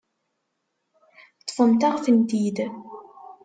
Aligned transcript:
Ṭṭfent-aɣ-tent-id. 1.41 2.57